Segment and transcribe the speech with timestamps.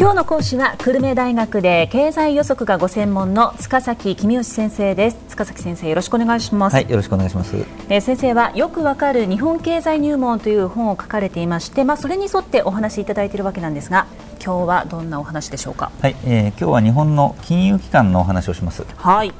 [0.00, 5.18] 今日の講師は久留米大学で経済予測がご専門の塚崎公義先生です。
[5.30, 6.74] 塚崎先生よろしくお願いします。
[6.74, 7.56] はいよろしくお願いします、
[7.88, 15.90] えー、先生はよくわかる日本経済入門という本を書かれていましてまあそれに沿ってお話しいただいているわけなんですが今日はどんなお話でしょうか？
[16.00, 18.84] はい、えー、今日は日本の金融機関のお話をします。
[18.98, 19.34] はい。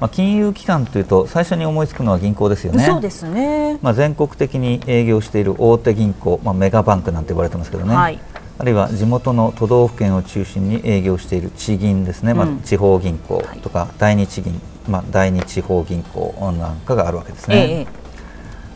[0.00, 2.84] まあ、金融機関というと最初に思いつくのは銀行ですよね。
[2.84, 3.78] そうですね。
[3.80, 7.94] まあ全国的に営業している大手銀行、まあメガバンクなんて呼ばれてますけどね。
[7.94, 8.18] はい、
[8.58, 17.56] あるいは地元の都道府県を中心に営業している地銀ですね、うん、まあ、地方銀行とか第二地銀、まあ、第二地方銀行なんかがあるわけですね。
[17.56, 18.04] ええ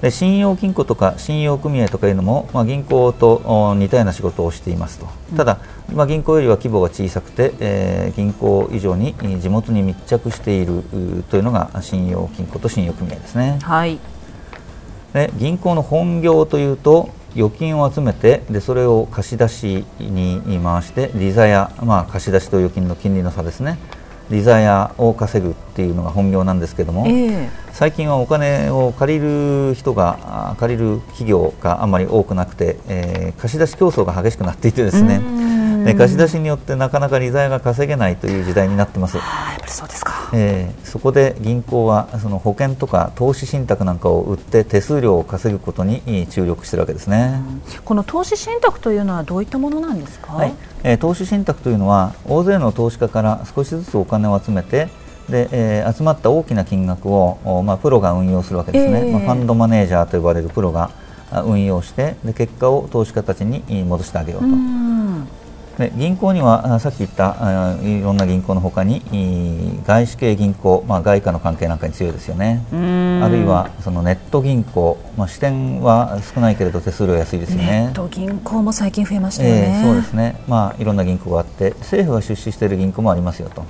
[0.00, 5.58] で信用金庫とか信用組合とかいうのも、まあ、銀行と似たような仕事をしていますと、ただ、
[5.92, 10.84] まあ、銀行よりは規模が小さくて、えー、銀行以上に地元に密着している
[11.30, 13.58] というのが信用金庫と信用組合ですね。
[13.62, 13.98] はい、
[15.14, 23.78] で銀行の本業というと預金を集めてでそれを貸し出しに回して利ザヤ、まあ、貸し出しと預金の金利の差ですね。
[24.30, 35.22] 利ザヤを稼ぐっていうのが本業なんですけども、えー、最近はお金を借りる人が借りる企業があんまり多くなくて、えー、貸し出し競争が激しくなっていてですね。
[35.84, 39.16] で貸し出しによってなかなか利ザヤが稼げないという時代になってます。
[39.16, 47.40] やっぱりそうですかえー、そこで銀行はその保険とか投資信託なんかを売って手数料を稼ぐことに注力しているわけですね、
[47.84, 50.54] この投資信託というのはどういったものなんですか、はい。
[50.84, 54.88] えー、投資信託というのは大勢の投資家から少しずつお金を集めて
[55.28, 60.90] で、えー、集まった大きな金額を、まあ、プロが運用するわけですね、えー、まあ、ファンドマネージャーと呼ばれるプロが
[61.44, 64.46] 運用してで結果を投資家たちに戻してあげようと。
[65.78, 69.00] で銀行にはさっき言ったいろんな銀行のほかに
[69.86, 72.64] 外資系銀行、まあ、外貨の関係なんかに強いですよね。
[72.72, 77.66] あるいはそのネット銀行、まあ、支店は少ないけれど手数料安いですよね。
[77.66, 83.64] ネット銀行も最近増えましたよね、えー、そうですね、まあ、いろんな銀行があって政府が出資している銀行もありますよと。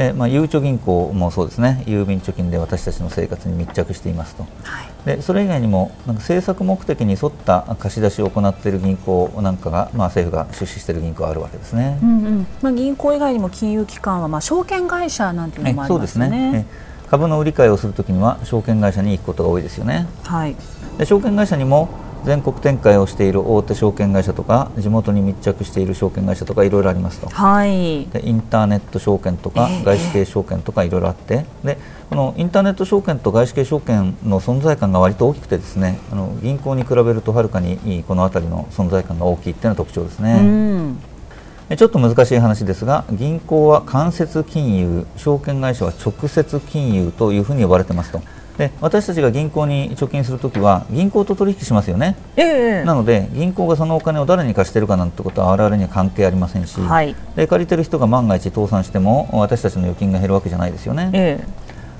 [0.00, 1.84] でまあ、ゆうちょ銀行もそうですね。
[1.86, 12.46] 郵便貯金で私たちの生活に密着していますと、はい、でそれ以外にもなんか政策目的に沿った貸し出しを行っている銀行なんかが、まあ、政府が出資している銀行があるわけですね、うんうん。
[12.62, 16.24] まあ、銀行以外にも金融機関は、まあ、証券会社なんていうのもありますね。
[16.24, 16.66] そうですね。
[17.10, 20.06] 株の売り買いをするときには証券会社に行くことが多いですよね。
[20.22, 20.56] はい、
[20.96, 21.90] で証券会社にも
[22.24, 31.78] 全国展開をしている大手証券会社とか地元に密着している証券会社とかいろいろありますと、はい、でインターネット証券とか外資系証券とかいろいろあって、えー、で
[32.10, 40.38] このインターネット証券と外資系証券の存在感が割と大きくてですねあの銀行に比べるとはるかにこの辺りの存在感が大きいというのが特徴ですね。
[40.40, 41.02] うん。
[41.76, 48.20] ちょっと難しい話ですが銀行は間接金融証券会社は直接金融というふうに呼ばれてますと。
[48.60, 61.44] で私たちが銀行に貯金するときは銀行と取引しますよね、えー、なので銀行がそのお金を誰に貸しているかなんてことは我々には関係ありませんし、はい、で借りてる人が万が一倒産しても私たちの預金が減るわけじゃないですよね、え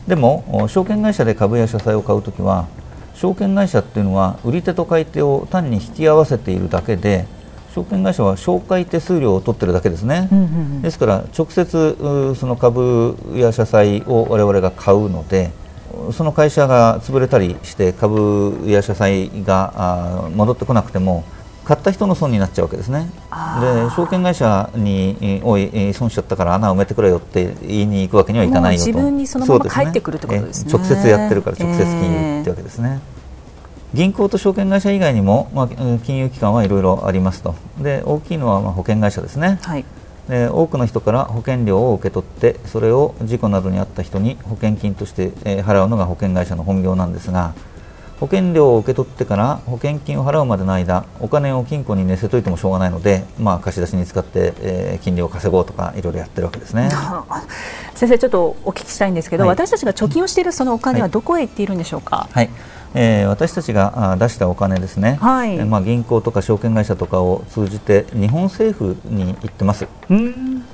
[0.06, 2.68] ー、でも証券会社で株や社債を買うときは
[3.14, 7.24] 証券会社っていうのは売り手と買い手を単に引き合わせているだけで
[7.74, 15.52] 証券会社は紹介手数料を取ってるだけですね、うんうんうん、ですから直接その株や社債を我々が買うので
[16.12, 21.24] その会社が潰れたりして株や社債が戻ってこなくても
[21.64, 23.10] 買った人の損になっちゃうわけですね。
[23.60, 28.86] で証券会社におい損しちゃったから穴を埋めてくれよって言いに行くわけにはいかないよと。
[28.86, 33.00] 自分にそのまま返ってくるってことですね、直接やってるから直接金融ってわけですね。
[33.92, 37.54] えー、銀行と証券会社以外にも、まあ、金融機関はいろいろありますと。
[37.78, 39.84] で大きいのはまあ保険会社ですね、はい、
[40.30, 47.52] で多くの人から保険料を受け取ってそれを事故などに遭った人に保険金として、え払うのが保険会社の本業なんですが
[48.20, 56.90] 保険料を受け取ってから保険金を払うまでの間お金を金庫に寝せといてもしょうがないので、まあ、貸し出しに使って、えー、金利を稼ごうとかいろいろやってるわけですね。
[57.96, 62.50] 先生ちょっとお聞きしたいんですけど、はい、私たちが貯金をしているそのお金はどこへ行っているんでしょうか、はい、はい
[62.94, 70.18] えー、私たちが出したお金ですね、はい、まあ、銀行とか証券会社とかを通じて日本政府に行ってます、ま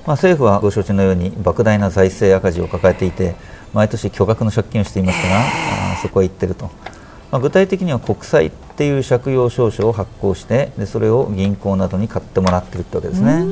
[0.06, 3.34] あ、政府はご承知のように莫大な財政赤字を抱えていて
[3.74, 5.40] 毎年巨額の借金をしていますが、
[5.92, 6.70] あそこへ行ってると、
[7.30, 13.44] まあ、具体的には国債っていう借用証書を発行してでそれを銀行などに買ってもらってるってわけですね。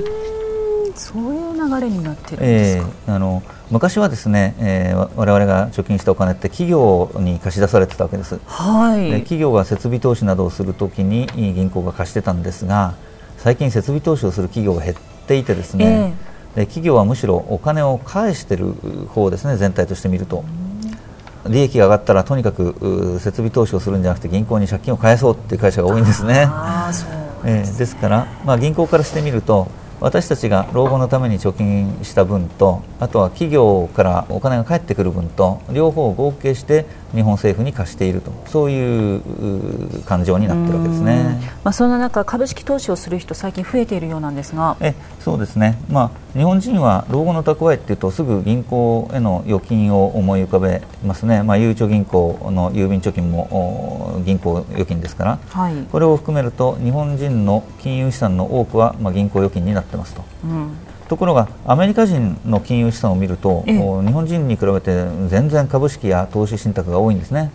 [0.95, 12.95] そういう流れになってるんですか、えー、あの昔はですね、えー、我々が貯金したお金って企業に貸し出されてたわけです、はい、で企業が設備投資などをするときに銀行が貸してたんですが
[13.39, 14.97] 最近設備投資をする企業が減っ
[15.27, 16.15] ていてですね、
[16.55, 18.73] えー、で企業はむしろお金を返している
[19.09, 20.45] 方ですね全体として見ると。
[21.47, 26.47] 利益が上がったらとにかく設備投資をするんじゃなくて銀行に借金を返そうっていう会社が多いんですね。
[26.49, 29.69] あそうえー、ですから、まあ、銀行からしてみると
[30.01, 38.33] 私たちが老後のために貯金した分とあとは企業からお金が返ってくる分と両方合計して日本政府に貸していると。
[38.47, 44.77] そういう感情になっているわけですね、まあ、そんな中株式投資をする人最近増えているようなんですが。
[44.81, 60.25] えそうですね、まあ、日本人は老後の蓄えっていうとすぐ銀行への預金を思い浮かべますね、まあ、ゆうちょ銀行の郵便貯金も銀行預金ですから、はい、これを含めると日本人の金融資産の多くは、まあ、銀行預金になってますと。
[60.45, 60.77] うん。
[61.09, 67.53] ところがアメリカ人の金融資産を見ると、日本人に比べて全然株式や投資信託が多いんですね。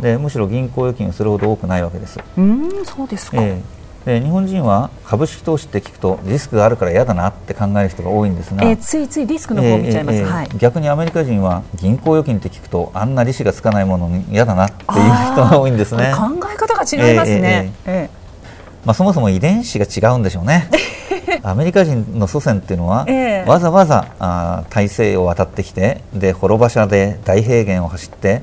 [0.00, 2.18] でむしろ銀行預金はそれほど多くないわけです。
[2.36, 3.62] うんそうですか、えー、
[4.08, 14.96] で日本人は株式投資って聞くとリスクがあるから嫌だなって考える人が多いんですが、えー、ついついリスクの方を見ちゃいます、えーはい、逆にアメリカ人は銀行預金って聞くとあんな利子がつかないものに嫌だなっていう人
[15.44, 16.14] が多いんですね。
[16.16, 20.70] 考え方が違いますね、えーまあ、そもそも遺伝子が違うんでしょうね。
[21.42, 28.42] アメリカ人の祖先っていうのは、えー、わざわざあ大西洋を渡ってきてで滅場所で大平原を走って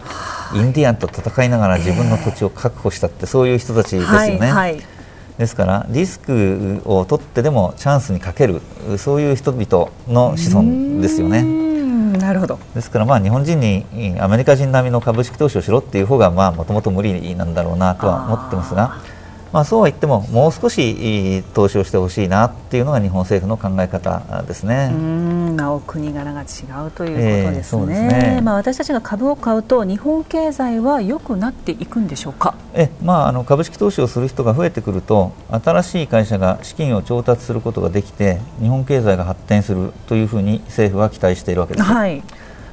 [0.54, 4.38] インディアンと戦いながら自分の土地を確保したって、そういう人たちですよね。
[4.40, 4.95] はいはい
[5.38, 8.62] ですからリスクを取ってでもチャンスにかける
[8.98, 11.44] そういう人々の子孫ですよね。
[11.44, 13.86] なるほどですからまあ日本人に
[14.20, 19.15] アメリカ人並みの株式投資をしろっていう方がまあもともと無理なんだろうなとは思ってますが。
[19.56, 24.90] まあ、そうは言ってももう少し投資をしてほしいなっていうのが日本政府の考え方ですね。
[24.92, 26.46] うんまあ、お国柄が違
[26.86, 27.82] うということですね。
[27.82, 32.56] えー、すねまあ、私たちが株を買うと日本経済は良くなっていくんでしょうか？
[32.74, 35.32] え、まあ、あの株式投資をする人が増えてくると
[35.64, 41.86] 新しい会社が資金を調達することができて日本経済が発展するというふうに政府は期待しているわけです。
[41.86, 42.22] はい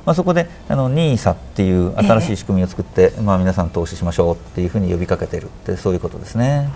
[0.05, 6.71] まあ、そこであの NISA っていう新しい仕組みを作って、えー、まあ、皆さん投資しましょうっていうふうに呼びかけているってそういうことですね、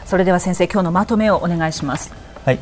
[0.00, 2.12] うん、それでは先生今日のまとめをお願いします。
[2.44, 2.58] はい。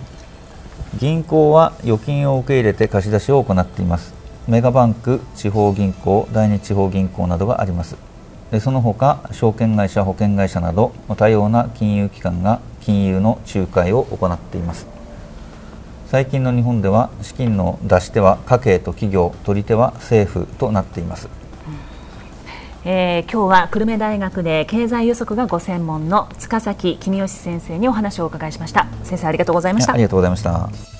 [0.99, 4.13] 銀行は預金を受け入れて貸し出しを行っています。
[4.49, 8.11] メガバンク地方銀行第二地方銀行などがあります。
[8.51, 14.87] でその他証券会社保険会社など多様な金融機関が金融の仲介を行っています
[16.11, 21.29] 最近の日本では資金の出し手は家計と企業取り手は政府となっています、
[22.85, 28.89] えー、今日は久留米大学で経済予測がご専門の塚崎公義先生にお話をお伺いしました。
[29.05, 29.93] 先生ありがとうございました。
[29.93, 31.00] ありがとうございました